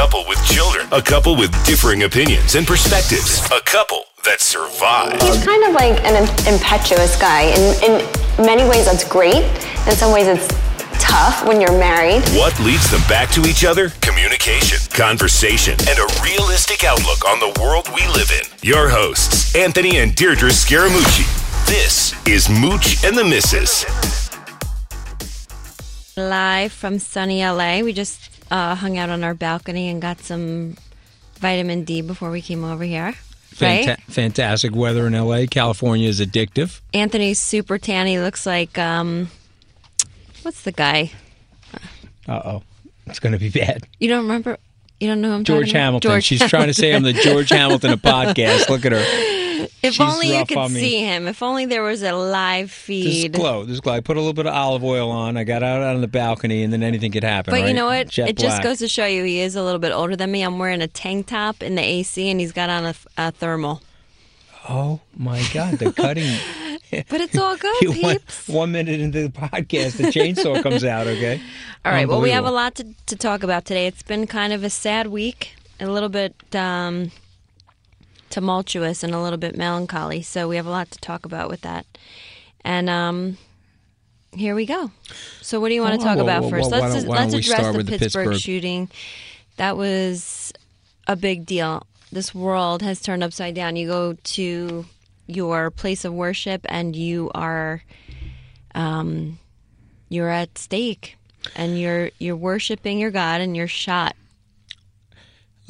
[0.00, 5.12] couple with children, a couple with differing opinions and perspectives, a couple that survive.
[5.20, 6.16] He's kind of like an
[6.48, 7.42] impetuous guy.
[7.52, 9.44] In, in many ways, that's great.
[9.86, 10.48] In some ways, it's
[10.98, 12.22] tough when you're married.
[12.30, 13.90] What leads them back to each other?
[14.00, 18.48] Communication, conversation, and a realistic outlook on the world we live in.
[18.66, 21.28] Your hosts, Anthony and Deirdre Scaramucci.
[21.66, 23.84] This is Mooch and the Missus.
[26.16, 27.80] live from sunny LA.
[27.80, 30.76] We just uh, hung out on our balcony and got some
[31.38, 33.14] vitamin D before we came over here.
[33.60, 34.00] Right?
[34.08, 35.44] Fantastic weather in LA.
[35.50, 36.80] California is addictive.
[36.94, 38.06] Anthony's super tan.
[38.06, 39.28] He looks like um,
[40.42, 41.12] what's the guy?
[42.28, 42.62] Uh oh.
[43.06, 43.86] It's going to be bad.
[43.98, 44.56] You don't remember?
[45.00, 45.72] You don't know who I'm George?
[45.72, 46.10] Hamilton.
[46.10, 48.68] George She's trying to say I'm the George Hamilton of podcast.
[48.68, 49.04] Look at her.
[49.82, 51.26] If she's only you could on see him.
[51.28, 53.06] If only there was a live feed.
[53.06, 53.64] This is glow.
[53.64, 53.94] This is glow.
[53.94, 55.36] I put a little bit of olive oil on.
[55.36, 57.52] I got out on the balcony, and then anything could happen.
[57.52, 57.68] But right?
[57.68, 58.08] you know what?
[58.08, 60.42] Jet it just goes to show you he is a little bit older than me.
[60.42, 63.82] I'm wearing a tank top in the AC, and he's got on a, a thermal.
[64.68, 65.78] Oh my God!
[65.78, 66.38] The cutting.
[66.90, 68.48] But it's all good, You one, peeps.
[68.48, 71.06] one minute into the podcast, the chainsaw comes out.
[71.06, 71.40] Okay.
[71.84, 72.08] All right.
[72.08, 73.86] Well, we have a lot to, to talk about today.
[73.86, 77.12] It's been kind of a sad week, a little bit um,
[78.30, 80.22] tumultuous, and a little bit melancholy.
[80.22, 81.86] So we have a lot to talk about with that.
[82.64, 83.38] And um,
[84.32, 84.90] here we go.
[85.42, 86.70] So what do you want to talk well, about well, first?
[86.70, 88.40] let's let's address the with the Pittsburgh, Pittsburgh?
[88.40, 88.90] shooting.
[89.56, 90.52] That was
[91.06, 91.86] a big deal.
[92.12, 93.76] This world has turned upside down.
[93.76, 94.86] You go to
[95.26, 97.82] your place of worship, and you are
[98.74, 99.38] um,
[100.08, 101.16] you're at stake
[101.56, 104.14] and you're you're worshiping your God and you're shot.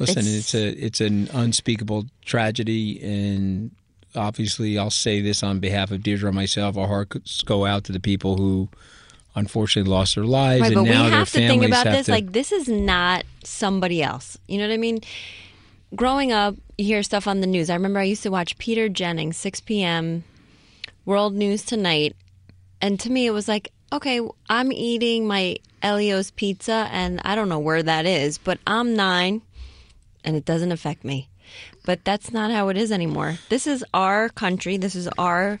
[0.01, 3.71] Listen, It's- it's, a it's an unspeakable tragedy, and
[4.15, 6.77] obviously, I'll say this on behalf of Deirdre and myself.
[6.77, 8.69] Our hearts go out to the people who
[9.35, 11.85] unfortunately lost their lives, Right, and but we now their have to think families about
[11.85, 12.11] this to.
[12.11, 14.37] like this is not somebody else.
[14.47, 14.99] You know what I mean?
[15.95, 17.69] Growing up, you hear stuff on the news.
[17.69, 20.23] I remember I used to watch Peter Jennings, 6 p.m.
[21.05, 22.15] World News Tonight,
[22.81, 27.49] and to me it was like, okay, I'm eating my Elio's pizza, and I don't
[27.49, 29.41] know where that is, but I'm nine,
[30.23, 31.29] and it doesn't affect me.
[31.85, 33.39] But that's not how it is anymore.
[33.49, 34.77] This is our country.
[34.77, 35.59] This is our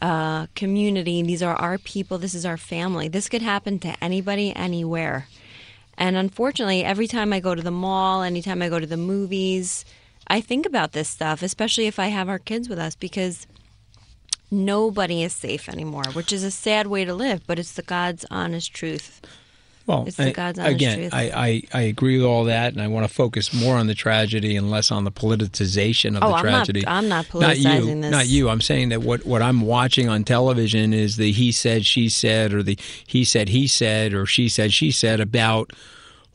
[0.00, 1.22] uh, community.
[1.22, 2.18] These are our people.
[2.18, 3.08] This is our family.
[3.08, 5.28] This could happen to anybody, anywhere.
[5.98, 9.84] And unfortunately, every time I go to the mall, anytime I go to the movies,
[10.28, 13.46] I think about this stuff, especially if I have our kids with us, because
[14.50, 18.26] nobody is safe anymore, which is a sad way to live, but it's the God's
[18.30, 19.20] honest truth.
[19.86, 21.14] Well, it's the God's honest again, truth.
[21.14, 23.94] I, I I agree with all that, and I want to focus more on the
[23.94, 26.84] tragedy and less on the politicization of Oh, the I'm not- tragedy.
[26.86, 28.10] I'm not Not you, politicizing this.
[28.10, 28.48] not you.
[28.48, 32.52] I'm saying that what what I'm watching on television is the he said, she said,
[32.52, 35.72] or the he said, he said, or she said, she said about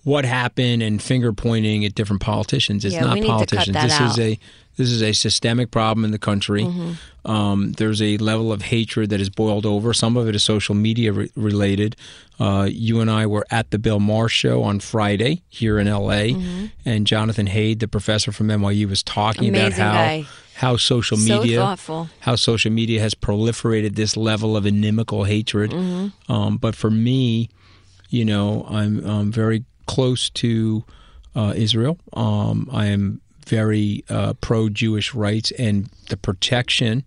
[0.03, 2.83] what happened and finger pointing at different politicians.
[2.85, 3.77] It's Yeah, not we need to cut politicians.
[3.77, 4.39] this is a
[4.77, 6.63] this is a systemic problem in the country.
[6.63, 7.29] Mm-hmm.
[7.31, 9.93] Um, there's a level of hatred that is boiled over.
[9.93, 11.95] Some of it is social media re- related.
[12.39, 16.31] Uh, you and I were at the Bill Maher show on Friday here in L.A.,
[16.33, 16.65] Mm-hmm.
[16.85, 20.25] and Jonathan Haidt, the professor from NYU, was talking about how guy.
[20.55, 22.09] how social media thoughtful.
[22.21, 25.71] how social media has proliferated this level of inimical hatred.
[25.71, 26.31] Mm-hmm.
[26.31, 27.49] Um, but for me,
[28.09, 30.83] you know, I'm, um very close to
[31.35, 31.97] uh, Israel.
[32.13, 37.03] Um, I am very uh, pro Jewish rights and the protection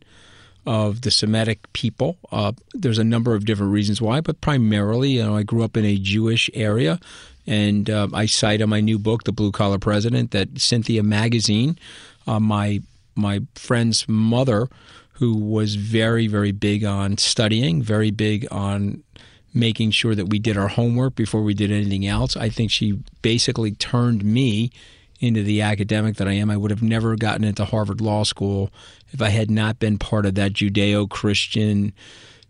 [0.67, 2.17] of the Semitic people.
[2.33, 5.77] Uh, there's a number of different reasons why, but primarily, you know, I grew up
[5.77, 6.99] in a Jewish area.
[7.47, 11.79] And uh, I cite in my new book, The Blue Collar President, that Cynthia Magazine,
[12.27, 12.81] uh, my
[13.15, 14.69] my friend's mother,
[15.13, 19.03] who was very very big on studying, very big on
[19.55, 22.37] making sure that we did our homework before we did anything else.
[22.37, 24.73] I think she basically turned me
[25.21, 26.51] into the academic that I am.
[26.51, 28.71] I would have never gotten into Harvard Law School
[29.13, 31.93] if I had not been part of that Judeo Christian,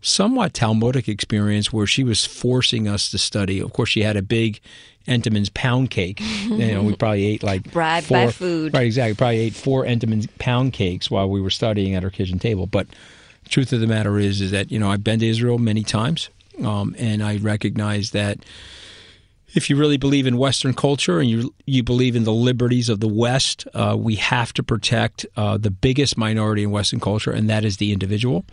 [0.01, 3.59] somewhat Talmudic experience where she was forcing us to study.
[3.59, 4.59] Of course, she had a big
[5.07, 6.19] Entenmann's pound cake.
[6.43, 8.73] you know, we probably ate like Bribed four, by food.
[8.73, 9.15] Right, exactly.
[9.15, 12.65] Probably ate four Entenmann's pound cakes while we were studying at our kitchen table.
[12.65, 12.87] But
[13.43, 15.83] the truth of the matter is, is that you know I've been to Israel many
[15.83, 16.29] times,
[16.63, 18.39] um, and I recognize that
[19.53, 22.99] if you really believe in Western culture and you you believe in the liberties of
[22.99, 27.49] the West, uh, we have to protect uh, the biggest minority in Western culture, and
[27.49, 28.43] that is the individual.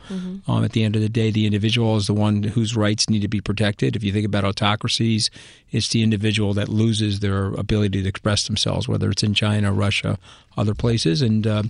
[0.47, 3.23] Um, at the end of the day, the individual is the one whose rights need
[3.23, 3.97] to be protected.
[3.97, 5.29] If you think about autocracies,
[5.73, 10.19] it's the individual that loses their ability to express themselves, whether it's in China, Russia,
[10.57, 11.63] other places, and uh,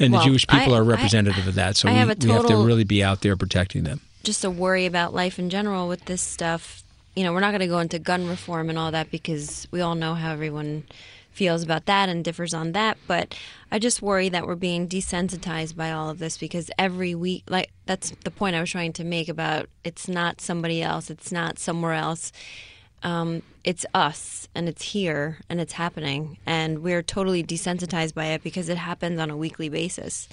[0.00, 1.76] and Well, the Jewish people I- are I- representative of that.
[1.76, 4.00] So we, have we have to really be out there protecting them.
[4.26, 6.82] Just a worry about life in general with this stuff.
[7.14, 9.80] You know, we're not going to go into gun reform and all that because we
[9.80, 10.84] all know how everyone
[11.30, 12.98] feels about that and differs on that.
[13.06, 13.34] But
[13.70, 17.70] I just worry that we're being desensitized by all of this because every week, like,
[17.86, 21.58] that's the point I was trying to make about it's not somebody else, it's not
[21.58, 22.32] somewhere else.
[23.02, 28.44] Um, it's us and it's here and it's happening and we're totally desensitized by it
[28.44, 30.28] because it happens on a weekly basis.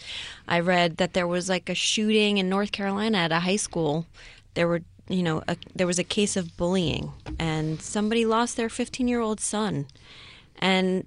[0.48, 4.06] I read that there was like a shooting in north carolina at a high school.
[4.54, 8.69] There were you know a, there was a case of bullying and somebody lost their
[8.69, 9.88] 15 year old son.
[10.60, 11.06] And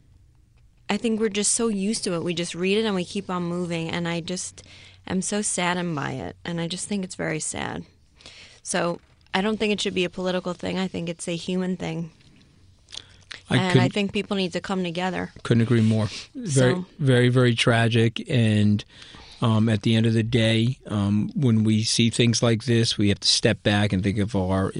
[0.91, 2.25] i think we're just so used to it.
[2.25, 4.65] We just read it and we keep on moving and i just
[5.07, 7.85] am so saddened by it and i just think it's very sad.
[8.65, 9.01] So
[9.37, 10.79] I don't think it should be a political thing.
[10.79, 12.11] I think it's a human thing.
[13.51, 15.31] I and I think people need to come together.
[15.43, 16.09] Couldn't agree more.
[16.35, 18.25] Very, So- very, very tragic.
[18.31, 18.85] And
[19.43, 23.11] um, at the end of the day, um, when we see things like this, we
[23.11, 24.73] have to step back and think of our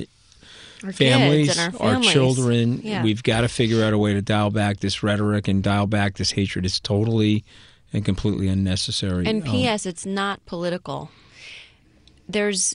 [0.83, 2.11] Our families, our, families.
[2.11, 2.81] children.
[2.83, 3.03] Yeah.
[3.05, 6.17] We've got to figure out a way to dial back this rhetoric and dial back
[6.17, 6.65] this hatred.
[6.65, 7.45] It's totally
[7.93, 9.27] and completely unnecessary.
[9.27, 9.87] And Um, P.S.
[9.87, 11.11] It's not political.
[12.29, 12.75] There's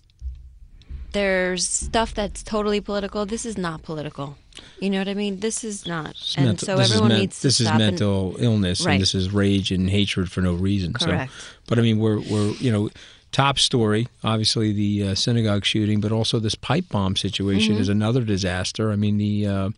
[1.13, 3.25] there's stuff that's totally political.
[3.25, 4.37] This is not political.
[4.79, 5.39] You know what I mean?
[5.39, 6.11] This is not.
[6.11, 8.93] it's and mental- so everyone men- needs to This is stop and- mental illness, Right.
[8.93, 10.93] and this is rage and hatred for no reason.
[10.93, 11.31] Correct.
[11.31, 12.89] So, but I mean, we're we're you know,
[13.31, 17.81] top story, obviously the uh, synagogue shooting, but also this pipe bomb situation Mm-hmm.
[17.81, 18.91] is another disaster.
[18.91, 19.69] I mean, the uh,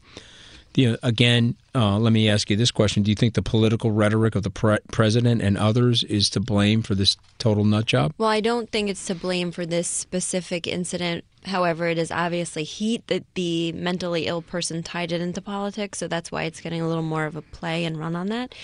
[0.74, 4.36] the again, uh, let me ask you this question: Do you think the political rhetoric
[4.36, 8.14] of the pre- president and others is to blame for this total nut job?
[8.18, 11.26] Well, I don't think it's to blame for this specific incident.
[11.46, 16.08] However, it is obviously heat that the mentally ill person tied it into politics, so
[16.08, 18.56] that's why it's getting a little more of a play and run on that.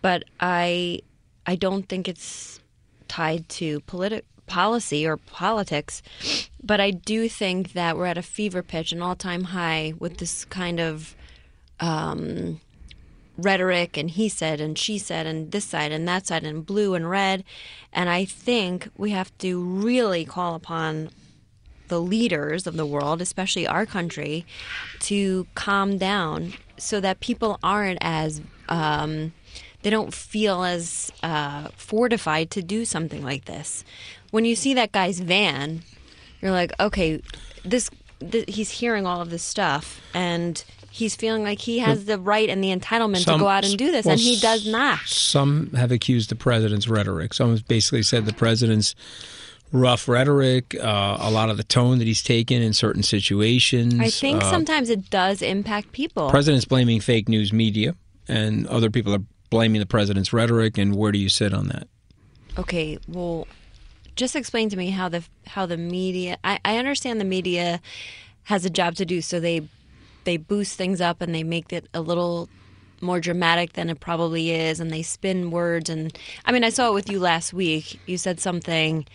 [0.00, 1.00] But I
[1.46, 2.60] I don't think it's
[3.08, 6.02] tied to politi- policy or politics.
[6.62, 10.44] But I do think that we're at a fever pitch, an all-time high with this
[10.44, 11.16] kind of
[11.82, 12.60] um,
[13.36, 16.94] rhetoric and he said and she said and this side and that side and blue
[16.94, 17.44] and red.
[17.92, 21.10] And I think we have to really call upon
[21.88, 24.46] the leaders of the world, especially our country,
[25.00, 29.32] to calm down so that people aren't as um,
[29.82, 33.84] they don't feel as uh, fortified to do something like this.
[34.30, 35.82] When you see that guy's van,
[36.40, 37.20] you're like, okay,
[37.64, 37.90] this,
[38.20, 42.48] th- he's hearing all of this stuff and he's feeling like he has the right
[42.48, 45.00] and the entitlement to go out and do this, well, and he does not.
[45.06, 47.32] Some have accused the president's rhetoric.
[47.34, 48.94] Some have basically said the president's
[49.72, 53.98] rough rhetoric, uh, a lot of the tone that he's taken in certain situations.
[53.98, 56.28] I think uh, sometimes it does impact people.
[56.28, 57.96] president's blaming fake news media,
[58.28, 60.76] and other people are blaming the president's rhetoric.
[60.76, 61.88] And where do you sit on that?
[62.58, 63.48] Okay, well,
[64.14, 66.36] just explain to me how the how the media.
[66.44, 67.80] I, I understand the media
[68.44, 69.62] has a job to do, so they
[70.24, 72.48] they boost things up and they make it a little
[73.00, 75.90] more dramatic than it probably is, and they spin words.
[75.90, 78.00] And I mean, I saw it with you last week.
[78.06, 79.06] You said something.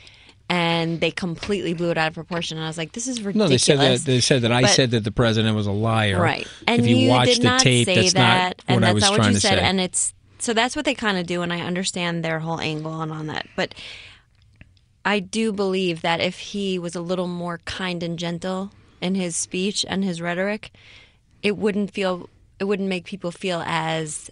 [0.50, 3.50] And they completely blew it out of proportion, and I was like, "This is ridiculous."
[3.50, 6.22] No, they said that they said that I said that the president was a liar.
[6.22, 6.48] Right.
[6.66, 8.82] And if you, you watch did the not tape, say that's that, not and what
[8.82, 9.58] that's I was not what trying to said.
[9.58, 9.62] say.
[9.62, 13.02] And it's so that's what they kind of do, and I understand their whole angle
[13.02, 13.46] and on that.
[13.58, 13.76] But
[15.04, 19.36] I do believe that if he was a little more kind and gentle in his
[19.36, 20.72] speech and his rhetoric,
[21.42, 24.32] it wouldn't feel it wouldn't make people feel as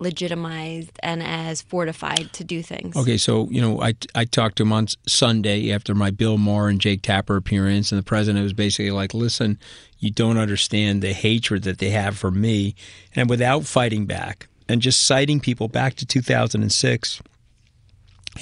[0.00, 2.96] legitimized and as fortified to do things.
[2.96, 6.68] Okay, so you know, I I talked to him on Sunday after my Bill Maher
[6.68, 9.58] and Jake Tapper appearance, and the president was basically like, "Listen,
[9.98, 12.74] you don't understand the hatred that they have for me,"
[13.14, 17.20] and without fighting back and just citing people back to 2006,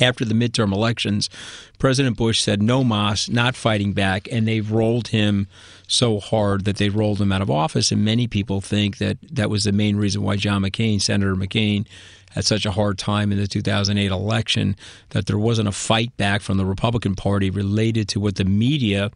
[0.00, 1.30] after the midterm elections,
[1.78, 5.48] President Bush said no mas, not fighting back, and they've rolled him
[5.86, 7.90] so hard that they rolled him out of office.
[7.90, 11.86] And many people think that that was the main reason why John McCain, Senator McCain,
[12.32, 14.76] had such a hard time in the 2008 election
[15.10, 19.10] that there wasn't a fight back from the Republican Party related to what the media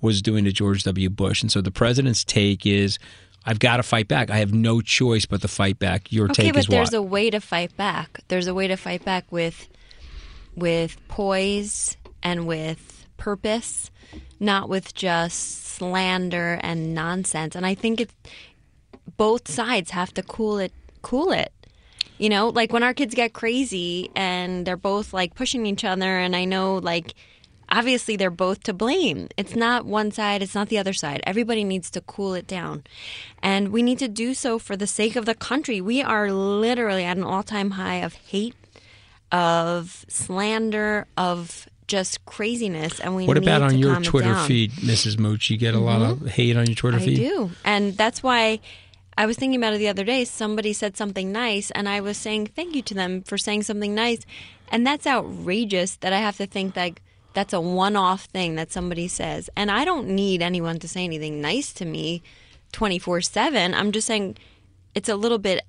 [0.00, 1.10] was doing to George W.
[1.10, 1.42] Bush.
[1.42, 2.98] And so the president's take is.
[3.48, 4.28] I've got to fight back.
[4.28, 6.10] I have no choice but to fight back.
[6.10, 8.18] Your Okay, take but there's a way to fight back.
[8.26, 9.68] There's a way to fight back with
[10.56, 13.90] with poise and with purpose,
[14.40, 17.54] not with just slander and nonsense.
[17.54, 18.14] And I think it's
[19.16, 20.72] both sides have to cool it
[21.02, 21.52] cool it.
[22.18, 26.18] You know, like when our kids get crazy and they're both like pushing each other
[26.18, 27.14] and I know like
[27.68, 29.28] obviously they're both to blame.
[29.36, 31.20] It's not one side, it's not the other side.
[31.24, 32.84] Everybody needs to cool it down.
[33.42, 35.80] And we need to do so for the sake of the country.
[35.80, 38.54] We are literally at an all-time high of hate,
[39.36, 44.30] of slander, of just craziness and we What about on to your Twitter.
[44.30, 44.46] Mm-hmm.
[44.46, 45.18] feed, Mrs.
[45.18, 45.50] Mooch?
[45.50, 47.16] You get a lot of hate on your Twitter I feed?
[47.18, 47.50] do.
[47.64, 48.60] And that's why
[49.16, 50.24] I was thinking about it the other day.
[50.24, 53.94] Somebody said something nice, and I was saying thank you to them for saying something
[53.94, 54.20] nice.
[54.72, 57.02] And that's outrageous that I have to think like
[57.34, 59.50] that's a one off thing that somebody says.
[59.54, 62.22] And I don't need anyone to say anything nice to me
[62.72, 63.74] 24 7.
[63.74, 64.38] I'm just saying
[64.94, 65.62] it's a little bit.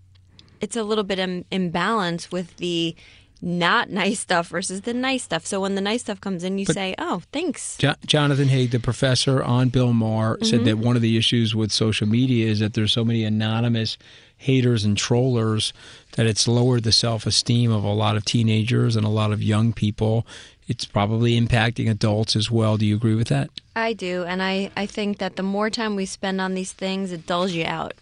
[0.62, 2.96] It's a little bit Im- imbalance with the
[3.42, 5.46] not nice stuff versus the nice stuff.
[5.46, 8.80] So when the nice stuff comes in, you say, "Oh, thanks." Jo- Jonathan Haidt, the
[8.80, 10.66] professor on Bill Maher, said Mm-hmm.
[10.66, 13.98] that one of the issues with social media is that there's so many anonymous
[14.40, 15.74] haters and trollers
[16.16, 19.42] that it's lowered the self esteem of a lot of teenagers and a lot of
[19.42, 20.26] young people.
[20.68, 22.76] It's probably impacting adults as well.
[22.78, 23.50] Do you agree with that?
[23.76, 27.12] I do, and I, I think that the more time we spend on these things,
[27.12, 27.94] it dulls you out.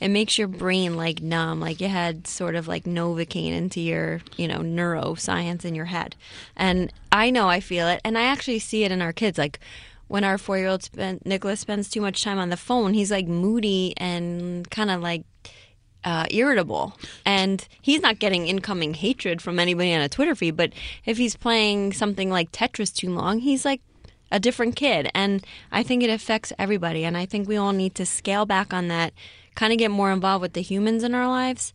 [0.00, 4.20] It makes your brain like numb, like you had sort of like Novocaine into your,
[4.36, 6.14] you know, neuroscience in your head.
[6.56, 9.36] And I know I feel it, and I actually see it in our kids.
[9.36, 9.58] Like
[10.08, 13.10] when our four year old spend, Nicholas spends too much time on the phone, he's
[13.10, 15.24] like moody and kind of like
[16.04, 20.56] uh, irritable, and he's not getting incoming hatred from anybody on a Twitter feed.
[20.56, 20.72] But
[21.04, 23.80] if he's playing something like Tetris too long, he's like
[24.30, 27.04] a different kid, and I think it affects everybody.
[27.04, 29.12] And I think we all need to scale back on that,
[29.54, 31.72] kind of get more involved with the humans in our lives,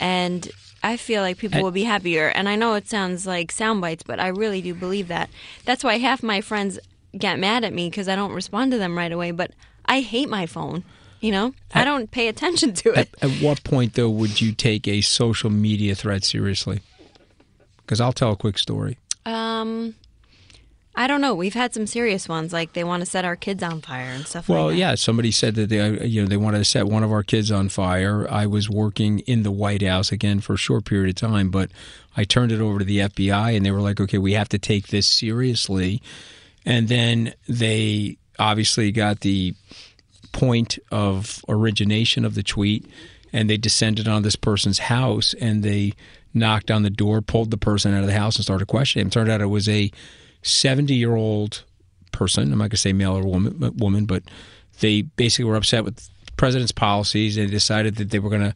[0.00, 0.50] and
[0.82, 2.28] I feel like people will be happier.
[2.28, 5.30] And I know it sounds like sound bites, but I really do believe that.
[5.64, 6.78] That's why half my friends
[7.16, 9.30] get mad at me because I don't respond to them right away.
[9.30, 9.52] But
[9.86, 10.82] I hate my phone.
[11.22, 13.08] You know, I don't pay attention to it.
[13.22, 16.80] At what point, though, would you take a social media threat seriously?
[17.78, 18.98] Because I'll tell a quick story.
[19.24, 19.94] Um,
[20.96, 21.34] I don't know.
[21.34, 24.26] We've had some serious ones, like they want to set our kids on fire and
[24.26, 24.78] stuff Well, like that.
[24.78, 27.22] yeah, somebody said that they, uh, you know, they wanted to set one of our
[27.22, 28.26] kids on fire.
[28.28, 31.70] I was working in the White House again for a short period of time, but
[32.16, 34.58] I turned it over to the FBI, and they were like, "Okay, we have to
[34.58, 36.02] take this seriously."
[36.66, 39.54] And then they obviously got the
[40.32, 42.86] point of origination of the tweet,
[43.32, 45.92] and they descended on this person's house, and they
[46.34, 49.10] knocked on the door, pulled the person out of the house, and started questioning him.
[49.10, 49.90] Turned out it was a
[50.42, 51.64] seventy-year-old
[52.10, 52.44] person.
[52.44, 54.22] I'm not going to say male or woman, woman, but
[54.80, 58.54] they basically were upset with the president's policies and decided that they were going to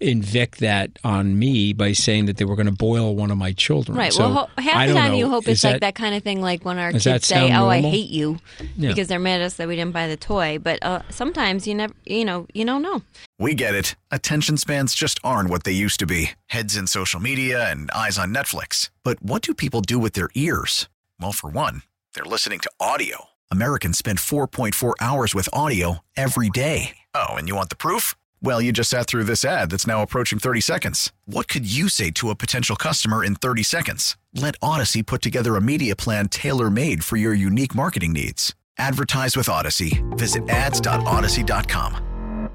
[0.00, 3.52] invict that on me by saying that they were going to boil one of my
[3.52, 3.96] children.
[3.98, 4.12] Right.
[4.12, 5.18] So, well, ho- I half the don't time know.
[5.18, 7.52] you hope Is it's like that kind of thing, like when our kids say, sound
[7.54, 8.38] "Oh, I hate you,"
[8.76, 8.88] Yeah.
[8.88, 10.58] because they're mad at us that we didn't buy the toy.
[10.58, 13.02] But uh, sometimes you never, you know, you don't know.
[13.38, 13.94] We get it.
[14.10, 18.18] Attention spans just aren't what they used to be heads in social media and eyes
[18.18, 18.90] on Netflix.
[19.04, 20.88] But what do people do with their ears?
[21.20, 21.82] Well, for one,
[22.14, 23.26] they're listening to audio.
[23.50, 26.96] Americans spend 4.4 hours with audio every day.
[27.14, 28.14] Oh, and you want the proof?
[28.42, 31.12] Well, you just sat through this ad that's now approaching 30 seconds.
[31.26, 34.16] What could you say to a potential customer in 30 seconds?
[34.34, 38.54] Let Odyssey put together a media plan tailor made for your unique marketing needs.
[38.78, 40.02] Advertise with Odyssey.
[40.12, 42.48] Visit ads.odyssey.com.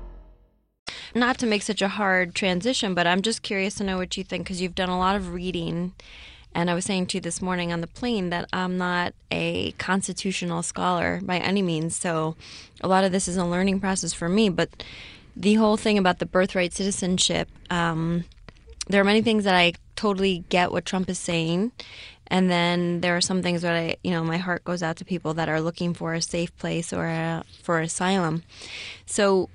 [1.13, 4.23] Not to make such a hard transition, but I'm just curious to know what you
[4.23, 5.93] think because you've done a lot of reading.
[6.55, 9.73] And I was saying to you this morning on the plane that I'm not a
[9.73, 11.95] constitutional scholar by any means.
[11.95, 12.35] So
[12.81, 14.49] a lot of this is a learning process for me.
[14.49, 14.83] But
[15.35, 18.23] the whole thing about the birthright citizenship, um,
[18.87, 21.71] there are many things that I totally get what Trump is saying.
[22.27, 25.05] And then there are some things that I, you know, my heart goes out to
[25.05, 28.43] people that are looking for a safe place or a, for asylum.
[29.05, 29.49] So,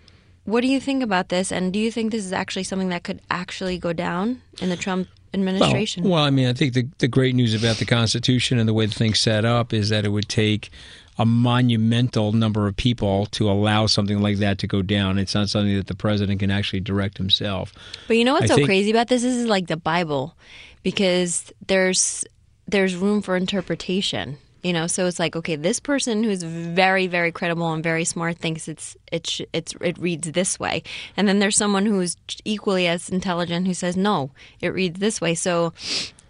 [0.44, 1.52] what do you think about this?
[1.52, 4.76] And do you think this is actually something that could actually go down in the
[4.76, 6.04] Trump administration?
[6.04, 8.74] Well, well, I mean, I think the, the great news about the Constitution and the
[8.74, 10.70] way the thing's set up is that it would take
[11.18, 15.18] a monumental number of people to allow something like that to go down.
[15.18, 17.74] It's not something that the president can actually direct himself.
[18.08, 19.22] But you know what's I so think- crazy about this?
[19.22, 20.34] This is like the Bible
[20.82, 22.24] because there's
[22.66, 24.38] there's room for interpretation.
[24.62, 28.38] You know, so it's like okay, this person who's very very credible and very smart
[28.38, 30.82] thinks it's it sh- it's it reads this way,
[31.16, 35.34] and then there's someone who's equally as intelligent who says no, it reads this way.
[35.34, 35.72] So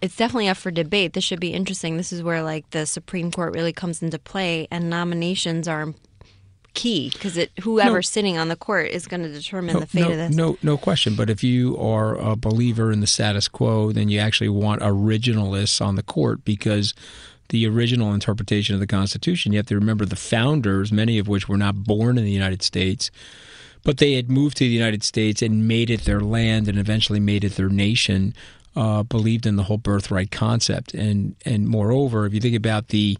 [0.01, 1.13] it's definitely up for debate.
[1.13, 1.97] This should be interesting.
[1.97, 5.93] This is where like the Supreme Court really comes into play, and nominations are
[6.73, 10.11] key because it whoever's sitting on the court is going to determine the fate no,
[10.11, 10.35] of this.
[10.35, 11.15] no, no question.
[11.15, 15.85] But if you are a believer in the status quo, then you actually want originalists
[15.85, 16.93] on the court because
[17.51, 19.51] the original interpretation of the Constitution.
[19.51, 22.61] You have to remember the founders, many of which were not born in the United
[22.63, 23.11] States,
[23.83, 27.19] but they had moved to the United States and made it their land and eventually
[27.19, 28.33] made it their nation.
[28.73, 33.17] Uh, believed in the whole birthright concept, and and moreover, if you think about the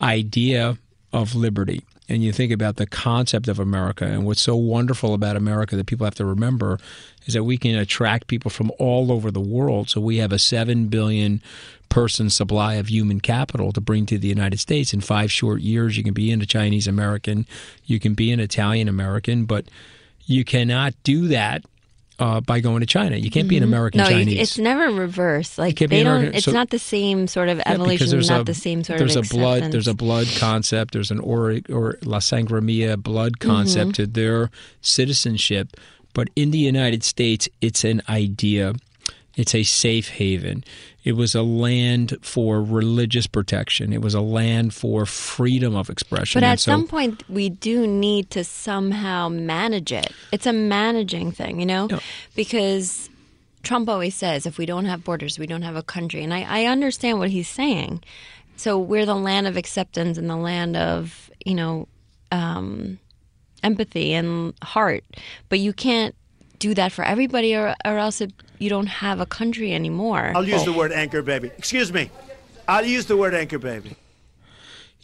[0.00, 0.78] idea
[1.12, 5.36] of liberty and you think about the concept of America and what's so wonderful about
[5.36, 6.78] America that people have to remember
[7.26, 9.90] is that we can attract people from all over the world.
[9.90, 11.42] So we have a 7 billion
[11.88, 14.92] person supply of human capital to bring to the United States.
[14.92, 17.46] In five short years, you can be in a Chinese American,
[17.84, 19.66] you can be an Italian American, but
[20.26, 21.64] you cannot do that
[22.18, 23.16] uh, by going to China.
[23.16, 24.10] You can't be an American Mm-hmm.
[24.10, 24.40] No, you, Chinese.
[24.40, 25.58] it's never reverse.
[25.58, 26.06] Like they don't.
[26.06, 28.08] American- It's so- not the same sort of Yeah, evolution.
[28.10, 31.10] there's not a- the same sort there's of a blood there's a blood concept there's
[31.10, 34.02] an or or la sangramia blood concept Mm-hmm.
[34.02, 35.76] to their citizenship
[36.14, 38.72] but in the United States it's an idea
[39.36, 40.64] it's a safe haven
[41.06, 46.40] it was a land for religious protection it was a land for freedom of expression
[46.40, 50.10] But And at so- some point, we do need to somehow manage it.
[50.32, 52.00] It's a managing thing, you know, Yeah.
[52.34, 53.08] because
[53.62, 56.22] Trump always says, if we don't have borders, we don't have a country.
[56.24, 58.02] And I, I understand what he's saying.
[58.56, 61.88] So we're the land of acceptance and the land of, you know,
[62.32, 62.98] um,
[63.62, 65.04] empathy and heart.
[65.48, 66.14] But you can't
[66.58, 70.32] do that for everybody, or, or else it, you don't have a country anymore.
[70.34, 71.50] I'll use the word anchor baby.
[71.58, 72.10] Excuse me.
[72.68, 73.96] I'll use the word anchor baby.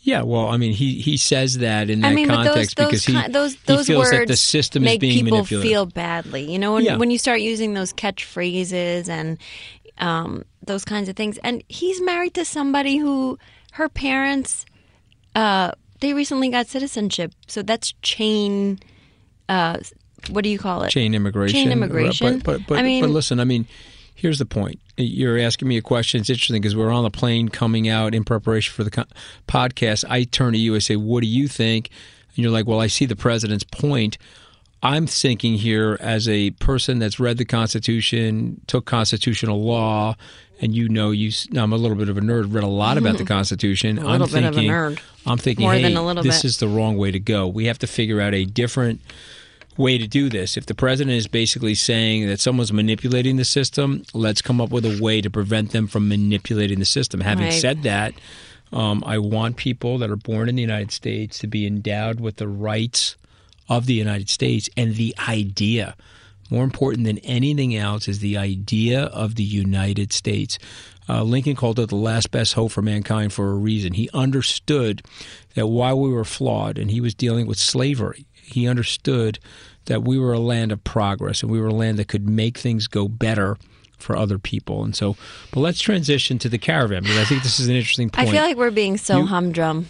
[0.03, 2.77] yeah well I mean he he says that in that I mean, but those context
[2.77, 5.37] those because he, ki- those he feels words that the system make is being people
[5.39, 6.51] manipulated feel badly.
[6.53, 6.97] You know, when Yeah.
[6.97, 9.39] when you start using those catchphrases and
[9.99, 11.39] um, those kinds of things.
[11.45, 13.39] And he's married to somebody who
[13.73, 14.65] her parents
[15.37, 18.81] uh, they recently got citizenship, so that's chain.
[19.49, 19.79] Uh,
[20.31, 20.91] what do you call it?
[20.91, 21.55] chain immigration.
[21.55, 22.39] Chain immigration.
[22.39, 23.67] But, but, but, I mean, but listen, I mean,
[24.15, 24.79] here's the point.
[24.97, 26.21] You're asking me a question.
[26.21, 29.05] It's interesting because we're on the plane coming out in preparation for the co-
[29.49, 30.05] podcast.
[30.09, 30.75] I turn to you.
[30.75, 31.91] I say, "What do you think?"
[32.37, 34.19] And you're like, "Well, I see the president's point."
[34.85, 40.17] I'm thinking here as a person that's read the Constitution, took constitutional law,
[40.61, 41.31] and you know, you.
[41.57, 42.53] I'm a little bit of a nerd.
[42.53, 43.99] Read a lot about the Constitution.
[43.99, 45.01] A little I'm bit of a thinking, nerd.
[45.25, 46.47] I'm thinking, More hey, than a little this bit.
[46.47, 47.47] is the wrong way to go.
[47.47, 49.01] We have to figure out a different
[49.77, 50.57] way to do this.
[50.57, 54.85] If the president is basically saying that someone's manipulating the system, let's come up with
[54.85, 57.21] a way to prevent them from manipulating the system.
[57.21, 57.61] Having Right.
[57.61, 58.15] said that,
[58.73, 62.37] um, I want people that are born in the United States to be endowed with
[62.37, 63.17] the rights
[63.69, 65.95] of the United States and the idea.
[66.51, 70.59] More important than anything else is the idea of the United States.
[71.09, 73.95] Uh, Lincoln called it the last best hope for mankind for a reason.
[73.95, 75.03] He understood
[75.55, 79.39] that while we were flawed and he was dealing with slavery, he understood
[79.87, 82.59] that we were a land of progress and we were a land that could make
[82.59, 83.57] things go better
[83.99, 84.83] for other people.
[84.85, 85.17] And so,
[85.53, 88.43] but let's transition to the caravan because I think this is an interesting I feel
[88.43, 89.89] like we're being so You- humdrum.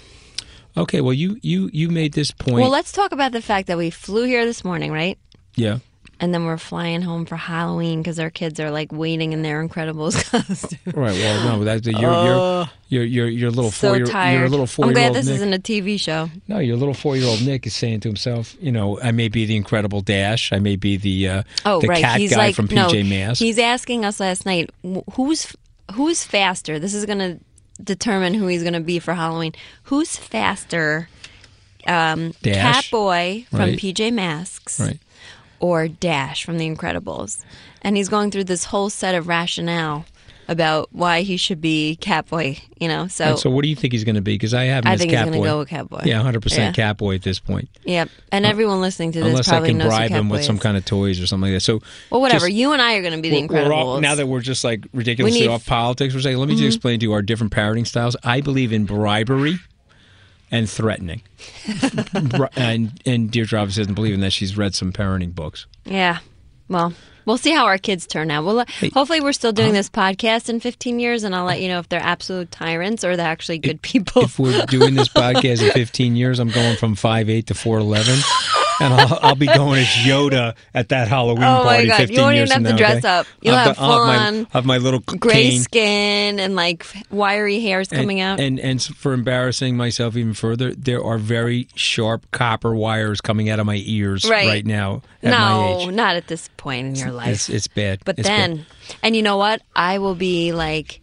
[0.76, 2.60] okay, well, you you you made this point.
[2.60, 5.18] Well, let's talk about the fact that we flew here this morning, right?
[5.56, 5.78] yeah.
[6.22, 9.60] And then we're flying home for Halloween because our kids are like waiting in their
[9.66, 10.78] Incredibles costume.
[10.94, 11.12] Right.
[11.12, 13.70] Well, no, that's your your your your your little Oh.
[13.70, 14.38] so four year tired.
[14.38, 15.34] your little four I'm glad this Nick.
[15.34, 16.30] isn't a TV show.
[16.46, 19.26] No, your little four year old Nick is saying to himself, you know, I may
[19.28, 22.00] be the Incredible Dash, I may be the uh, Oh, the right.
[22.00, 22.86] cat he's guy like from no.
[22.88, 23.40] PJ Masks.
[23.40, 24.70] He's asking us last night
[25.14, 25.52] who's
[25.94, 26.78] who's faster.
[26.78, 27.40] This is going to
[27.82, 29.54] determine who he's going to be for Halloween.
[29.84, 31.08] Who's faster,
[31.86, 32.90] um, Dash.
[32.90, 33.78] Catboy from Right.
[33.78, 34.98] PJ Masks right.
[35.62, 37.42] Or Dash from The Incredibles?
[37.80, 40.04] And he's going through this whole set of rationale
[40.48, 42.60] about why he should be Catboy.
[42.78, 44.34] You know, so, And so, what do you think he's going to be?
[44.34, 46.04] Because I have him I think he's going to go with Catboy.
[46.04, 46.92] Yeah, hundred percent Yeah.
[46.92, 47.68] Catboy at this point.
[47.84, 48.08] Yep.
[48.32, 50.76] And everyone listening to this Unless I probably can knows bribe him with some kind
[50.76, 51.60] of toys or something like that.
[51.60, 52.46] So, Well, whatever.
[52.48, 53.70] just- you and I are going to be the Incredibles.
[53.70, 55.54] all- now that we're just like ridiculously need- Mm-hmm.
[55.54, 58.16] off politics, we're saying, let me just explain to you our different parenting styles.
[58.24, 59.58] I believe in bribery
[60.52, 61.22] and threatening.
[62.54, 64.32] And and Deirdre obviously doesn't believe in that.
[64.32, 65.66] She's read some parenting books.
[65.84, 66.18] yeah.
[66.68, 68.44] Well, We'll see how our kids turn out.
[68.44, 71.68] We'll uh, hopefully we're still doing this podcast in 15 years, and I'll let you
[71.68, 74.22] know if they're absolute tyrants or they're actually good people.
[74.22, 78.48] If we're doing this podcast in 15 years, I'm going from 5'8 to 4'11.
[78.80, 81.86] And I'll, I'll be going as Yoda at that Halloween Oh my party.
[81.88, 83.08] God, 15 you won't years even have to now, dress okay?
[83.08, 83.26] up.
[83.42, 85.60] You'll I'll have have my, have my little Gray cane.
[85.60, 88.40] skin and like wiry hairs coming out.
[88.40, 93.60] And and for embarrassing myself even further, there are very sharp copper wires coming out
[93.60, 94.46] of my ears Right.
[94.48, 95.38] right, now at my
[95.84, 97.28] no, not at this point in your life.
[97.28, 98.00] It's it's bad.
[98.04, 98.50] But It's bad.
[98.50, 98.66] then,
[99.02, 99.60] and you know what?
[99.76, 101.00] I will be like,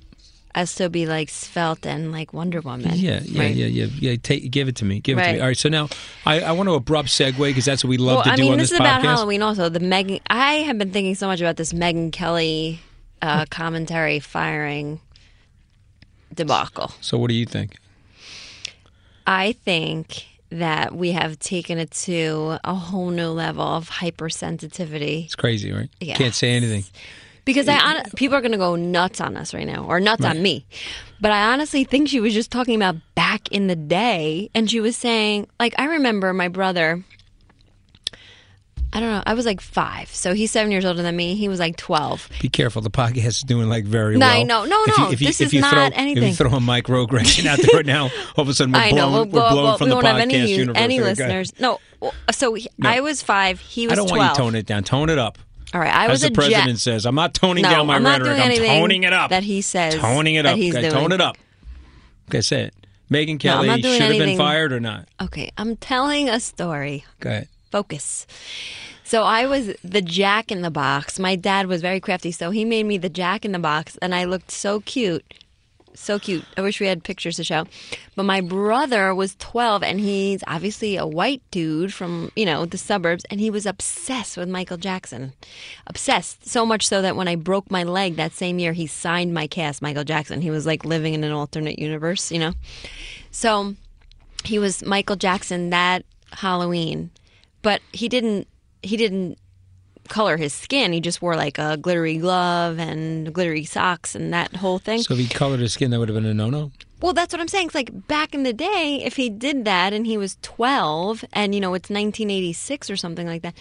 [0.60, 2.92] I still be like svelte and like Wonder Woman.
[2.96, 3.56] Yeah, yeah, right?
[3.56, 4.16] yeah, yeah, yeah.
[4.22, 5.00] Take, give it to me.
[5.00, 5.40] Give it to me.
[5.40, 5.58] All right.
[5.58, 5.88] So now,
[6.26, 8.44] I, I want to abrupt segue because that's what we love Well, to I do
[8.44, 9.02] mean, on this this, is about.
[9.02, 9.42] Halloween.
[9.42, 10.20] Also, the Megyn.
[10.30, 12.82] I have been thinking so much about this Megyn Kelly
[13.22, 15.00] uh, commentary firing
[16.34, 16.92] debacle.
[17.00, 17.78] So, what do you think?
[19.26, 25.26] I think that we have taken it to a whole new level of hypersensitivity.
[25.26, 25.90] It's crazy, right?
[26.02, 26.18] Yes.
[26.18, 26.84] Can't say anything.
[27.50, 30.42] Because I people are going to go nuts on us right now, or nuts on
[30.42, 30.66] me.
[31.20, 34.80] But I honestly think she was just talking about back in the day, and she
[34.80, 37.04] was saying, like, I remember my brother.
[38.92, 39.24] I don't know.
[39.24, 41.36] I was like five, so he's seven years older than me.
[41.36, 42.28] He was like twelve.
[42.42, 42.82] Be careful.
[42.82, 44.36] The podcast is doing like very No, well.
[44.40, 44.66] I know.
[44.66, 46.50] No, If you- no, if you- this if is you not throw, If you throw
[46.50, 49.12] a microaggression out there right now, all of a sudden we're blown, know.
[49.12, 50.76] We'll, we're blown we'll- from we the podcast any universe.
[50.82, 51.04] any go.
[51.04, 51.54] listeners.
[51.60, 51.80] No.
[52.32, 53.60] So he, I was five.
[53.60, 54.18] He was I don't twelve.
[54.22, 54.84] want you to tone it down.
[54.84, 55.38] Tone it up.
[55.74, 55.94] All right.
[55.94, 56.78] I As was the a president jet.
[56.80, 58.40] says, I'm not toning No, down my I'm not rhetoric.
[58.62, 59.30] I'm toning it up.
[59.30, 60.58] that he says Toning it that up.
[60.58, 60.94] he's okay, doing.
[60.94, 61.38] tone it up.
[62.30, 62.74] Okay, say it.
[63.12, 65.08] Megyn Kelly not should have been fired or not?
[65.22, 67.06] Okay, I'm telling a story.
[67.20, 67.48] Go ahead.
[67.72, 68.28] Focus.
[69.04, 71.18] So I was the jack in the box.
[71.18, 74.14] My dad was very crafty, so he made me the jack in the box, and
[74.14, 75.24] I looked so cute.
[75.94, 76.46] So cute.
[76.56, 77.66] I wish we had pictures to show.
[78.16, 82.78] But my brother was 12, and he's obviously a white dude from, you know, the
[82.78, 85.34] suburbs, and he was obsessed with Michael Jackson.
[85.88, 86.48] Obsessed.
[86.48, 89.48] So much so that when I broke my leg that same year, he signed my
[89.48, 90.42] cast, Michael Jackson.
[90.42, 92.54] He was like living in an alternate universe, you know?
[93.32, 93.76] So
[94.44, 97.12] he was Michael Jackson that Halloween,
[97.62, 98.48] but he didn't
[98.82, 99.38] he didn't
[100.10, 100.92] color his skin.
[100.92, 105.02] He just wore like a glittery glove and glittery socks and that whole thing.
[105.02, 106.72] So if he colored his skin, that would have been a no-no.
[107.02, 107.68] well, that's what I'm saying.
[107.68, 111.56] It's like back in the day, if he did that and he was 12 and
[111.56, 113.56] you know it's 1986 or something like that.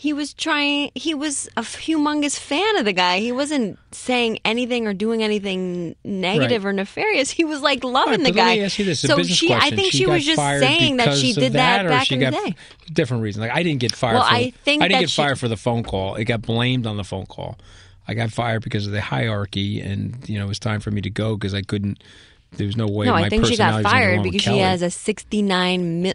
[0.00, 0.92] He was trying.
[0.94, 3.18] He was a humongous fan of the guy.
[3.18, 6.70] He wasn't saying anything or doing anything negative Right.
[6.70, 7.32] or nefarious.
[7.32, 8.46] He was like loving right, the guy.
[8.50, 9.72] Let me ask you this: a so she, question.
[9.72, 12.20] I think she, got was just saying that she did that, or back she in
[12.20, 12.56] got the day.
[12.92, 14.14] different reason Like I didn't get fired.
[14.14, 16.14] Well, for, I think I didn't that get she- fired for the phone call.
[16.14, 17.58] It got blamed on the phone call.
[18.06, 21.00] I got fired because of the hierarchy, and you know it was time for me
[21.00, 22.04] to go because I couldn't.
[22.52, 23.06] There was no way.
[23.06, 24.90] No, my I think she got personality was gonna go fired because she has a
[24.90, 26.14] 69 mil.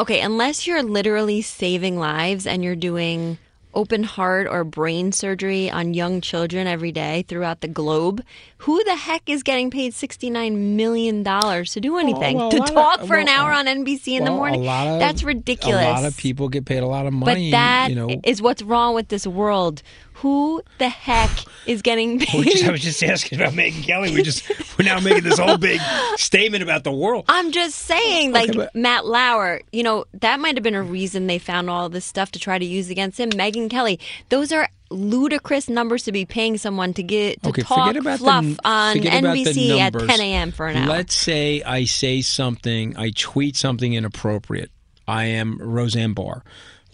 [0.00, 3.36] Okay, unless you're literally saving lives and you're doing
[3.74, 8.24] open heart or brain surgery on young children every day throughout the globe,
[8.64, 12.38] who the heck is getting paid 69 million dollars to do anything?
[12.38, 14.60] well, a to lot of- talk for an hour on NBC in the morning?
[14.62, 15.84] Of, That's ridiculous.
[15.84, 17.50] A lot of people get paid a lot of money.
[17.50, 19.82] but that is you know, what's wrong with this world.
[20.20, 21.30] Who the heck
[21.66, 22.44] is getting paid?
[22.44, 24.14] just, I was just asking about Megyn Kelly.
[24.14, 25.80] We just we're now making this whole big
[26.16, 27.24] statement about the world.
[27.28, 31.26] I'm just saying, like but- Matt Lauer, you know, that might have been a reason
[31.26, 33.30] they found all this stuff to try to use against him.
[33.30, 37.94] Megyn Kelly, those are ludicrous numbers to be paying someone to get to okay, talk
[38.18, 40.52] fluff the, on forget about the NBC at 10 a.m.
[40.52, 40.86] for an hour.
[40.88, 44.70] Let's say I say something, I tweet something inappropriate.
[45.06, 46.44] I am Roseanne Barr.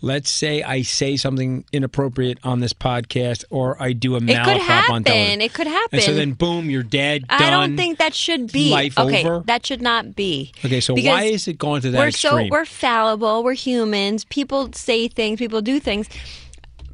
[0.02, 4.28] Let's say I say something inappropriate on this podcast, or I do a it could
[4.28, 5.04] malaprop on happen.
[5.04, 5.40] television.
[5.40, 5.88] It could happen.
[5.92, 7.24] And so then, boom, you're dead.
[7.30, 9.24] I don't think that should be Life okay.
[9.24, 9.42] over?
[9.46, 10.52] That should not be.
[10.64, 12.48] Okay, so Because why is it going to that we're extreme?
[12.48, 13.42] so we're fallible.
[13.42, 14.24] We're humans.
[14.26, 15.38] People say things.
[15.38, 16.08] People do things.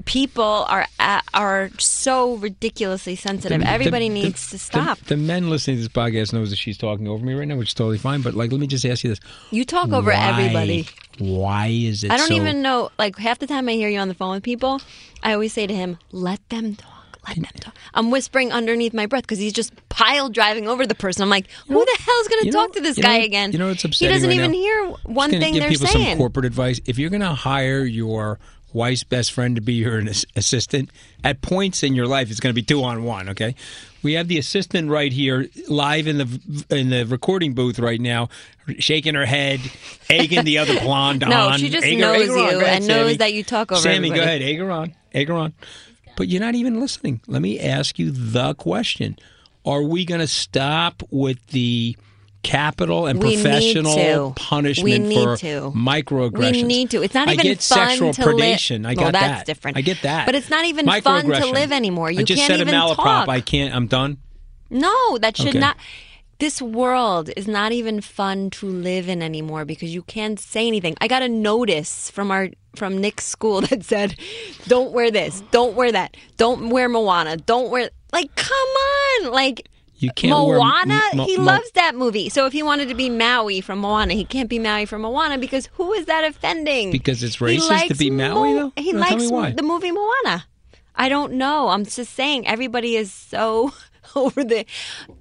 [0.04, 0.86] People are
[1.34, 3.60] are so ridiculously sensitive.
[3.60, 4.98] The- Everybody the- needs the- to stop.
[5.00, 7.68] The, men listening to this podcast knows that she's talking over me right now, which
[7.68, 8.22] is totally fine.
[8.22, 10.88] But like, let me just ask you this: you talk over Why- everybody.
[11.18, 12.10] Why is it?
[12.10, 12.90] I don't so- even know.
[12.98, 14.80] Like half the time I hear you on the phone with people,
[15.22, 16.88] I always say to him, "Let them talk.
[17.28, 20.94] Let them talk." I'm whispering underneath my breath because he's just pile driving over the
[20.94, 21.22] person.
[21.22, 23.18] I'm like, "Who the hell's going to you know- talk to this you know guy
[23.18, 24.06] again?" you know what's absurd?
[24.06, 24.56] He doesn't right even now?
[24.56, 26.08] hear one thing give they're people saying.
[26.10, 26.80] some corporate advice.
[26.86, 28.40] If you're going to hire your
[28.72, 30.90] wife's best friend to be your ass- assistant,
[31.24, 33.28] at points in your life, it's going to be two on one.
[33.30, 33.54] Okay,
[34.02, 38.28] we have the assistant right here, live in the in the recording booth right now,
[38.78, 39.60] shaking her head,
[40.10, 41.58] egging the other blonde No, on.
[41.58, 44.42] she just knows you Go ahead, and knows that you talk over Sammy, go ahead,
[44.42, 45.52] egg her on, egg her on.
[46.16, 47.20] But you're not even listening.
[47.26, 49.16] Let me ask you the question:
[49.64, 51.96] Are we going to stop with the
[52.42, 55.72] capital and We professional punishment We need for to.
[55.74, 56.52] microaggressions.
[56.52, 57.02] We need to.
[57.02, 58.84] It's not I even get fun sexual to li- predation.
[58.86, 59.46] I Well, got that's that.
[59.46, 59.76] different.
[59.76, 60.26] I get that.
[60.26, 62.10] But it's not even fun to live anymore.
[62.10, 62.96] You I just can't said even a malaprop.
[62.96, 63.28] talk.
[63.28, 63.74] I can't.
[63.74, 64.18] I'm done.
[64.70, 65.58] No, that should Okay.
[65.58, 65.76] not.
[66.38, 70.96] This world is not even fun to live in anymore because you can't say anything.
[71.00, 74.16] I got a notice from our from Nick's school that said,
[74.66, 75.42] "Don't wear this.
[75.52, 76.16] Don't wear that.
[76.38, 77.36] Don't wear Moana.
[77.36, 78.50] Don't wear." Like, come
[79.26, 79.68] on, like.
[80.02, 82.28] You can't Moana, M- Mo- he Mo- loves that movie.
[82.28, 85.38] So if he wanted to be Maui from Moana, he can't be Maui from Moana
[85.38, 86.90] because who is that offending?
[86.90, 88.72] Because it's racist to be Maui, though?
[88.76, 90.44] He No, likes the movie Moana.
[90.96, 91.68] I don't know.
[91.68, 93.72] I'm just saying everybody is so
[94.16, 94.66] over the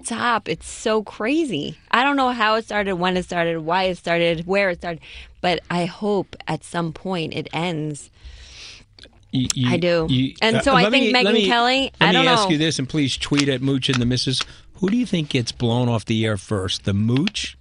[0.05, 0.49] top.
[0.49, 1.77] It's so crazy.
[1.91, 5.01] I don't know how it started, when it started, why it started, where it started,
[5.41, 8.09] but I hope at some point it ends.
[9.33, 10.07] You- you- I do.
[10.09, 12.43] you- And uh, so I think me- Megyn me- Kelly- Let I don't me ask
[12.45, 12.49] know.
[12.49, 14.41] you this, and please tweet at Mooch and the Missus.
[14.81, 17.55] Who do you think gets blown off the air first, the Mooch,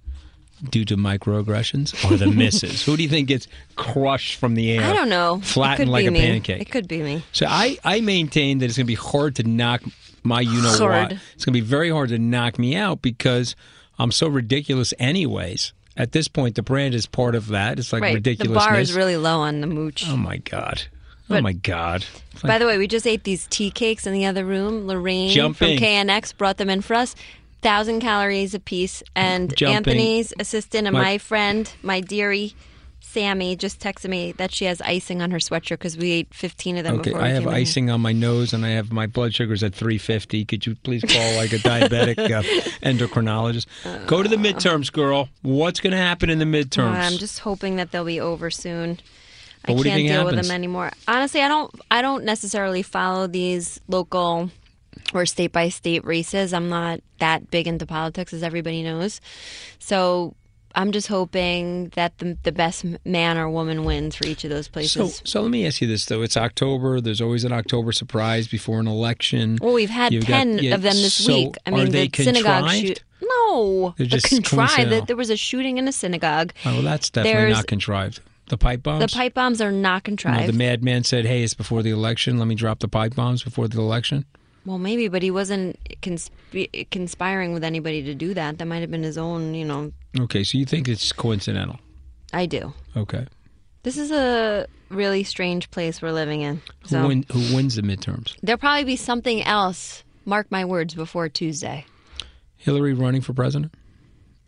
[0.69, 2.83] due to microaggressions, or the misses?
[2.83, 4.83] Who do you think gets crushed from the air?
[4.83, 5.39] I don't know.
[5.43, 6.19] flattened could like be a me.
[6.19, 6.61] pancake.
[6.61, 7.23] It could be me.
[7.31, 9.83] So I, I maintain that it's going to be hard to knock
[10.23, 11.11] my you know what.
[11.35, 13.55] It's going to be very hard to knock me out because
[13.99, 15.73] I'm so ridiculous, anyways.
[15.97, 17.77] At this point, the brand is part of that.
[17.77, 18.09] It's like right.
[18.09, 18.65] The ridiculousness.
[18.65, 20.05] bar is really low on the mooch.
[20.07, 20.83] Oh my god.
[21.29, 22.05] Oh my god.
[22.33, 24.87] It's By the way, we just ate these tea cakes in the other room.
[24.87, 25.77] Lorraine Jumping.
[25.77, 27.15] from KNX brought them in for us.
[27.61, 29.03] Thousand calories a piece.
[29.15, 29.75] And Jumping.
[29.77, 32.53] Anthony's assistant and My- my, friend, my dearie
[33.11, 36.77] Sammy, just texted me that she has icing on her sweatshirt because we ate 15
[36.77, 39.33] of them Okay, before I have icing on my nose and I have my blood
[39.33, 40.45] sugars at 350.
[40.45, 42.41] Could you please call like a diabetic uh,
[42.83, 43.65] endocrinologist?
[44.07, 45.27] Go to the midterms, girl.
[45.41, 46.93] What's going to happen in the midterms?
[46.93, 48.99] I'm just hoping that they'll be over soon.
[49.63, 50.91] But I what do you can't deal with them anymore.
[51.07, 51.73] Honestly, I don't.
[51.91, 54.49] I don't necessarily follow these local
[55.13, 56.53] or state by state races.
[56.53, 59.21] I'm not that big into politics, as everybody knows.
[59.79, 60.35] So
[60.73, 64.67] I'm just hoping that the the best man or woman wins for each of those
[64.67, 65.21] places.
[65.25, 67.01] so let me ask you this though: It's October.
[67.01, 69.57] There's always an October surprise before an election.
[69.61, 71.55] well, we've had You've got- ten yeah, of them this so week.
[71.65, 73.03] I mean, the synagogue shoot.
[73.21, 74.91] No, They're the just contrived.
[74.91, 76.53] That there was a shooting in a synagogue.
[76.65, 78.19] Oh, well, that's definitely There's- not contrived.
[78.51, 78.99] The pipe bombs.
[79.09, 80.49] The pipe bombs are not contrived.
[80.49, 82.37] the madman said, "Hey, it's before the election.
[82.37, 84.25] Let me drop the pipe bombs before the election."
[84.65, 88.57] Well, maybe, but he wasn't consp- conspiring with anybody to do that.
[88.57, 89.93] That might have been his own, you know.
[90.19, 91.79] Okay, so you think it's coincidental?
[92.33, 92.73] I do.
[92.97, 93.25] Okay.
[93.83, 96.61] This is a really strange place we're living in.
[96.89, 98.35] Who, win, who wins the midterms?
[98.43, 100.03] there'll probably be something else.
[100.25, 101.85] Mark my words before Tuesday.
[102.57, 103.73] Hillary running for president?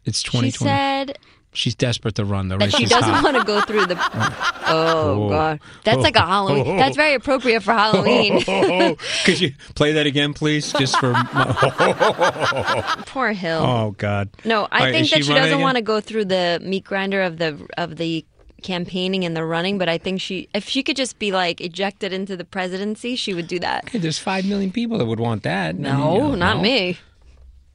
[0.04, 0.54] It's She 2020.
[0.70, 1.18] said
[1.54, 3.24] She's desperate to run, The race that she doesn't hot.
[3.24, 4.50] want to go through the.
[4.66, 6.78] Oh God, that's like a Halloween.
[6.78, 8.40] That's very appropriate for Halloween.
[9.26, 10.72] Could you play that again, please?
[10.74, 11.12] Just for.
[11.12, 13.04] My...
[13.06, 13.60] Poor Hill.
[13.62, 14.30] oh God.
[14.46, 17.22] No, I All think that she she, doesn't want to go through the meat grinder
[17.22, 18.26] of the of the
[18.64, 22.14] campaigning and the running, but I think she if she could just be like ejected
[22.14, 23.90] into the presidency, she would do that.
[23.90, 25.70] Hey, there's five million people that would want that.
[25.70, 26.64] I mean, No, you know, not no?
[26.64, 26.98] me.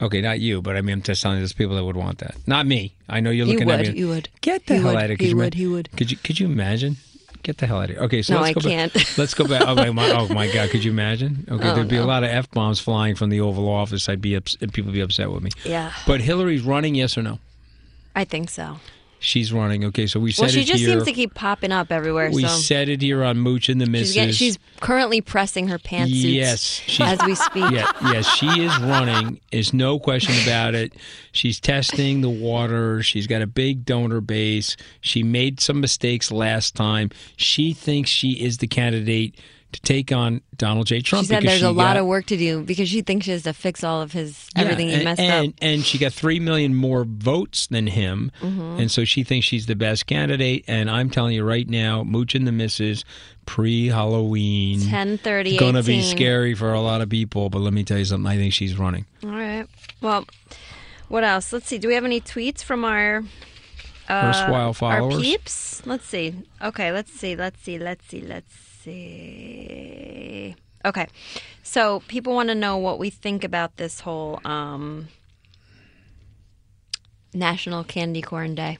[0.01, 2.19] Okay, not you, but I mean, I'm just telling you, there's people that would want
[2.19, 2.35] that.
[2.47, 2.95] Not me.
[3.09, 3.99] I know you're You looking at would, me.
[3.99, 4.29] you would.
[4.41, 5.27] Get the He hell would, out of here.
[5.27, 5.89] he Could you would, ima- he would.
[5.97, 6.97] Could you Could you imagine?
[7.43, 7.99] Get the hell out of here.
[8.05, 8.93] Okay, so No, let's I go can't.
[8.93, 9.05] back.
[9.17, 9.63] Let's go back.
[9.65, 11.45] Oh my, oh my God, could you imagine?
[11.49, 14.07] Okay, Oh, there'd be a lot of f bombs flying from the Oval Office.
[14.09, 15.51] I'd be ups- people would be upset with me.
[15.65, 15.93] Yeah.
[16.05, 17.39] But Hillary's running, yes or no?
[18.15, 18.79] I think so.
[19.21, 19.83] She's running.
[19.85, 20.59] Okay, so we said it here.
[20.59, 20.89] Well, she just here.
[20.91, 22.31] seems to keep popping up everywhere.
[22.31, 24.13] we so said it here on Mooch and the she's, Misses.
[24.15, 27.69] getting, she's currently pressing her pantsuits Yes, she's- as we speak.
[27.71, 29.39] yeah, yes, she is running.
[29.51, 30.93] Is no question about it.
[31.33, 33.03] She's testing the water.
[33.03, 34.77] She's got a big donor base.
[35.01, 37.09] She made some mistakes last time.
[37.35, 39.35] She thinks she is the candidate
[39.71, 41.01] to take on Donald J.
[41.01, 41.25] Trump.
[41.25, 43.31] She said there's a she lot got- of work to do because she thinks she
[43.31, 45.55] has to fix all of his Yeah, everything he and, messed and, up.
[45.61, 48.79] And she got three million more votes than him, Mm-hmm.
[48.79, 50.65] and so she thinks she's the best candidate.
[50.67, 53.05] And I'm telling you right now, Mooch and the Missus,
[53.45, 57.49] pre-Halloween, 10:30, gonna be scary for a lot of people.
[57.49, 58.29] But let me tell you something.
[58.29, 59.05] I think she's running.
[59.23, 59.65] All right.
[60.01, 60.25] Well,
[61.09, 61.53] what else?
[61.53, 61.77] Let's see.
[61.77, 63.23] Do we have any tweets from our
[64.07, 65.21] uh, Erstwhile our followers.
[65.21, 65.85] peeps?
[65.85, 66.33] Let's see.
[66.61, 67.35] Okay, let's see.
[67.35, 67.77] Let's see.
[67.77, 68.21] Let's see.
[68.21, 68.68] Let's see.
[70.85, 71.07] Okay.
[71.63, 75.07] So people want to know what we think about this whole um,
[77.33, 78.77] National Candy Corn Day.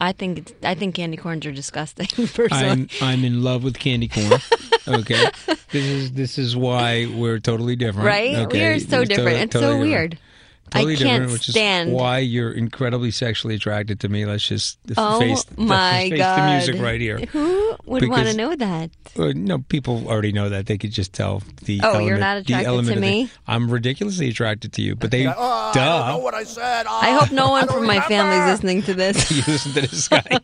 [0.00, 2.06] I think it's, I think candy corns are disgusting.
[2.34, 4.40] Personally, I'm I'm in love with candy corn.
[4.88, 5.30] Okay,
[5.70, 8.04] this is this is why we're totally different.
[8.04, 8.34] right?
[8.34, 8.58] Okay?
[8.58, 9.36] We are so We're different.
[9.36, 10.10] to- it's so weird.
[10.10, 10.31] different.
[10.74, 10.84] Weird.
[10.88, 14.24] totally can't different, which stand- is why you're incredibly sexually attracted to me.
[14.26, 16.38] Let's just Oh face, my face god!
[16.38, 17.18] the music right here.
[17.18, 18.90] Who would want to know that?
[19.18, 20.66] Uh, no, people already know that.
[20.66, 21.80] They could just tell the.
[21.82, 23.30] Oh, you're element- not the attracted element to of the- me?
[23.46, 25.26] I'm ridiculously attracted to you, but they.
[25.26, 25.98] Oh, I duh.
[25.98, 26.86] don't know what I said.
[26.88, 28.52] Oh, I hope no one I don't from my family's remember.
[28.52, 29.30] listening to this.
[29.30, 30.22] you listen to this guy.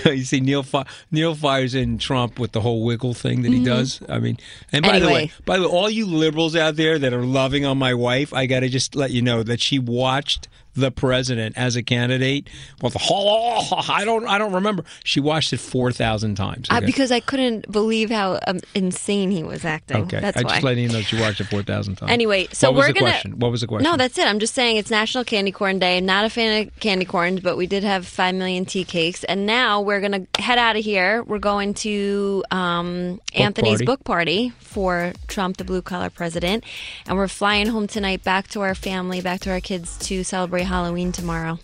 [0.06, 3.62] you see Neil Fi- Neil fires in Trump with the whole wiggle thing that he
[3.64, 4.00] does.
[4.08, 4.38] I mean,
[4.72, 5.44] and by the way, Mm-hmm.
[5.44, 8.46] By the way, all you liberals out there that are loving on my wife, I
[8.46, 12.48] got to just let you know that she watched the president as a candidate.
[12.80, 14.84] Well, the whole I don't I don't remember.
[15.04, 16.68] She watched it four thousand times.
[16.70, 19.98] Uh, because I couldn't believe how um, insane he was acting.
[20.04, 20.50] okay, That's I why.
[20.50, 22.10] just letting you know she watched it four thousand times.
[22.12, 23.10] Anyway, so what was we're the gonna.
[23.12, 23.38] question?
[23.38, 23.90] What was the question?
[23.90, 24.26] No, that's it.
[24.26, 25.98] I'm just saying it's National Candy Corn Day.
[25.98, 29.24] I'm not a fan of candy corns, but we did have five million tea cakes,
[29.24, 31.22] and now we're gonna head out of here.
[31.24, 33.84] We're going to um, Anthony's party.
[33.84, 36.64] book party for Trump, the blue collar president,
[37.06, 40.64] and we're flying home tonight, back to our family, back to our kids to celebrate
[40.68, 41.58] Halloween tomorrow.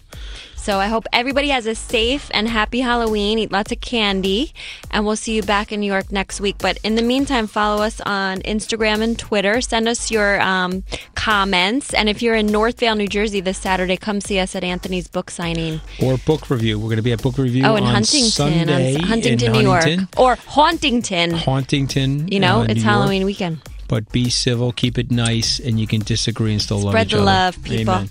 [0.56, 3.38] So I hope everybody has a safe and happy Halloween.
[3.38, 4.54] Eat lots of candy,
[4.90, 6.56] and we'll see you back in New York next week.
[6.58, 9.60] But in the meantime, follow us on Instagram and Twitter.
[9.60, 10.82] Send us your um,
[11.14, 15.06] comments, and if you're in Northvale, New Jersey, this Saturday, come see us at Anthony's
[15.06, 15.82] book signing.
[16.02, 16.78] or Book Revue.
[16.78, 19.64] We're going to be at Book Revue Oh, in on Huntington, Sunday on Huntington, in
[19.64, 19.98] New Huntington.
[20.00, 21.30] York, or Hauntington.
[21.32, 22.28] Hauntington.
[22.32, 22.84] You know, uh, it's New York.
[22.84, 23.60] Halloween weekend.
[23.86, 27.08] But be civil, keep it nice, and you can disagree and still love each other.
[27.08, 27.94] Spread the love, people.
[27.94, 28.10] Amen.